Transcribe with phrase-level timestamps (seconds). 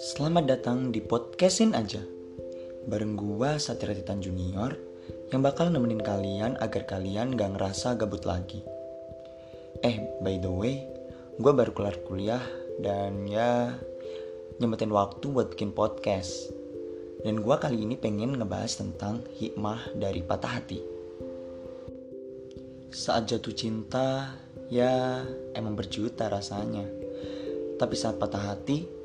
[0.00, 2.00] Selamat datang di podcastin aja.
[2.88, 4.72] Bareng gua Satria Titan Junior
[5.28, 8.64] Yang bakal nemenin kalian agar kalian gak ngerasa gabut lagi.
[9.84, 10.88] Eh by the way
[11.36, 12.40] Gue baru kelar kuliah
[12.80, 13.76] Dan ya
[14.56, 16.48] Nyempetin waktu buat bikin podcast.
[17.20, 20.80] Dan gua kali ini pengen ngebahas tentang hikmah dari patah hati.
[22.88, 24.32] Saat jatuh cinta
[24.72, 26.88] Ya emang berjuta rasanya.
[27.76, 28.99] Tapi saat patah hati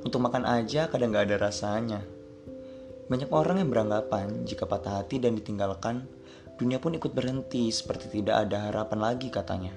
[0.00, 2.00] untuk makan aja kadang gak ada rasanya.
[3.10, 6.06] Banyak orang yang beranggapan jika patah hati dan ditinggalkan,
[6.56, 9.74] dunia pun ikut berhenti seperti tidak ada harapan lagi katanya.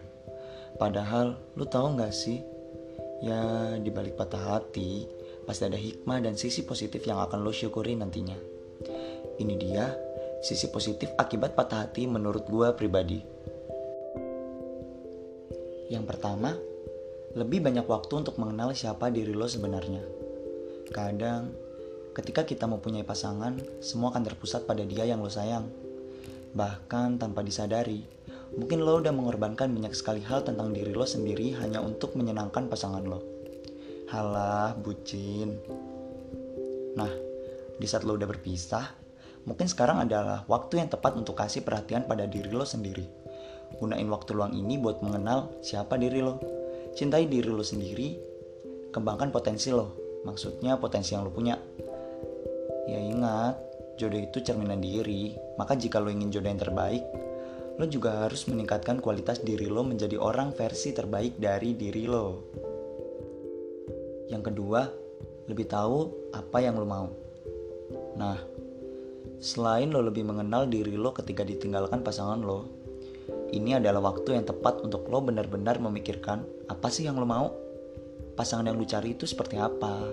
[0.77, 2.39] Padahal, lu tahu gak sih?
[3.23, 5.07] Ya, di balik patah hati,
[5.47, 8.35] pasti ada hikmah dan sisi positif yang akan lo syukuri nantinya.
[9.39, 9.91] Ini dia,
[10.43, 13.19] sisi positif akibat patah hati menurut gue pribadi.
[15.87, 16.53] Yang pertama,
[17.33, 20.05] lebih banyak waktu untuk mengenal siapa diri lo sebenarnya.
[20.93, 21.49] Kadang,
[22.13, 25.65] ketika kita mempunyai pasangan, semua akan terpusat pada dia yang lo sayang.
[26.53, 28.05] Bahkan tanpa disadari,
[28.53, 33.01] mungkin lo udah mengorbankan banyak sekali hal tentang diri lo sendiri hanya untuk menyenangkan pasangan
[33.01, 33.25] lo.
[34.13, 35.57] Halah, bucin.
[36.93, 37.09] Nah,
[37.81, 38.93] di saat lo udah berpisah,
[39.49, 43.09] mungkin sekarang adalah waktu yang tepat untuk kasih perhatian pada diri lo sendiri.
[43.81, 46.52] Gunain waktu luang ini buat mengenal siapa diri lo
[46.93, 48.13] Cintai diri lo sendiri,
[48.93, 50.21] kembangkan potensi lo.
[50.23, 51.57] Maksudnya potensi yang lo punya.
[52.85, 53.57] Ya ingat,
[53.97, 55.33] jodoh itu cerminan diri.
[55.57, 57.03] Maka jika lo ingin jodoh yang terbaik,
[57.81, 62.27] lo juga harus meningkatkan kualitas diri lo menjadi orang versi terbaik dari diri lo.
[64.29, 64.85] Yang kedua,
[65.49, 67.07] lebih tahu apa yang lo mau.
[68.21, 68.37] Nah,
[69.41, 72.82] selain lo lebih mengenal diri lo ketika ditinggalkan pasangan lo,
[73.53, 77.53] ini adalah waktu yang tepat untuk lo benar-benar memikirkan apa sih yang lo mau.
[78.33, 80.09] Pasangan yang lo cari itu seperti apa?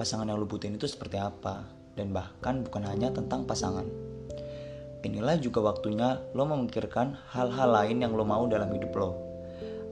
[0.00, 1.68] Pasangan yang lo butuhin itu seperti apa?
[1.92, 3.84] Dan bahkan bukan hanya tentang pasangan.
[5.04, 9.10] Inilah juga waktunya lo memikirkan hal-hal lain yang lo mau dalam hidup lo.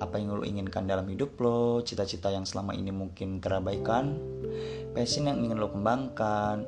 [0.00, 4.16] Apa yang lo inginkan dalam hidup lo, cita-cita yang selama ini mungkin terabaikan,
[4.96, 6.64] passion yang ingin lo kembangkan,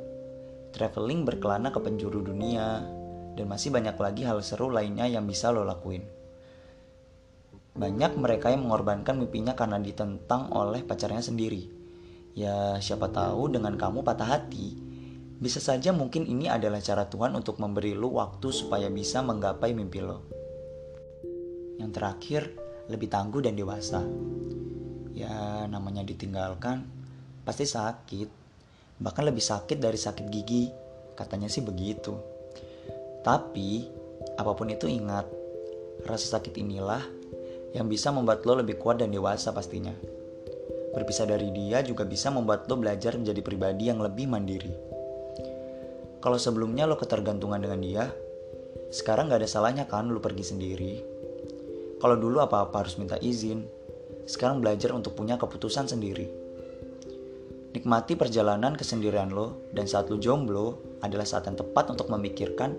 [0.77, 3.00] traveling berkelana ke penjuru dunia,
[3.41, 6.05] dan masih banyak lagi hal seru lainnya yang bisa lo lakuin.
[7.73, 11.65] Banyak mereka yang mengorbankan mimpinya karena ditentang oleh pacarnya sendiri.
[12.37, 14.77] Ya, siapa tahu dengan kamu patah hati,
[15.41, 20.05] bisa saja mungkin ini adalah cara Tuhan untuk memberi lo waktu supaya bisa menggapai mimpi
[20.05, 20.21] lo.
[21.81, 22.43] Yang terakhir,
[22.93, 24.05] lebih tangguh dan dewasa.
[25.17, 26.85] Ya, namanya ditinggalkan,
[27.49, 28.29] pasti sakit.
[29.01, 30.69] Bahkan lebih sakit dari sakit gigi,
[31.17, 32.40] katanya sih begitu.
[33.21, 33.85] Tapi,
[34.41, 35.29] apa pun itu ingat,
[36.09, 37.05] rasa sakit inilah
[37.77, 39.93] yang bisa membuat lo lebih kuat dan dewasa pastinya.
[40.91, 44.75] Berpisah dari dia juga bisa membuat lo belajar menjadi pribadi yang lebih mandiri.
[46.21, 48.05] Kalau sebelumnya lo ketergantungan dengan dia,
[48.91, 50.93] sekarang gak ada salahnya kan lo pergi sendiri.
[52.01, 53.63] Kalau dulu apa-apa harus minta izin,
[54.27, 56.27] sekarang belajar untuk punya keputusan sendiri.
[57.71, 62.75] Nikmati perjalanan kesendirian lo dan saat lo jomblo adalah saat yang tepat untuk memikirkan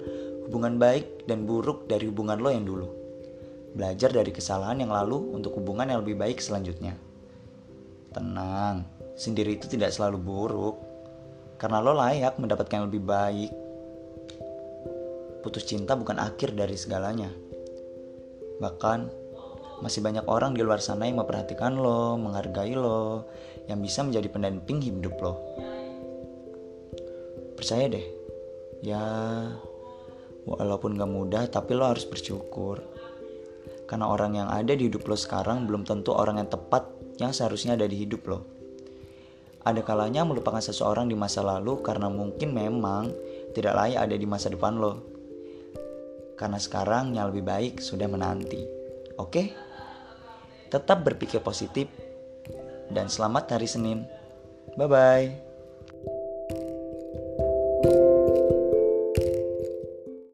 [0.51, 2.91] hubungan baik dan buruk dari hubungan lo yang dulu.
[3.71, 6.99] Belajar dari kesalahan yang lalu untuk hubungan yang lebih baik selanjutnya.
[8.11, 8.83] Tenang,
[9.15, 10.75] sendiri itu tidak selalu buruk.
[11.55, 13.51] Karena lo layak mendapatkan yang lebih baik.
[15.39, 17.31] Putus cinta bukan akhir dari segalanya.
[18.59, 18.99] Bahkan,
[19.79, 23.23] masih banyak orang di luar sana yang memperhatikan lo, menghargai lo,
[23.71, 25.33] yang bisa menjadi pendamping hidup lo.
[27.55, 28.05] Percaya deh,
[28.83, 28.99] ya
[30.45, 32.81] Walaupun gak mudah, tapi lo harus bersyukur.
[33.85, 36.87] Karena orang yang ada di hidup lo sekarang belum tentu orang yang tepat
[37.19, 38.39] yang seharusnya ada di hidup lo.
[39.61, 43.13] Ada kalanya melupakan seseorang di masa lalu karena mungkin memang
[43.53, 45.05] tidak layak ada di masa depan lo.
[46.33, 48.65] Karena sekarang yang lebih baik sudah menanti.
[49.21, 49.53] Oke?
[50.71, 51.85] Tetap berpikir positif
[52.89, 54.07] dan selamat hari Senin.
[54.73, 55.50] Bye bye.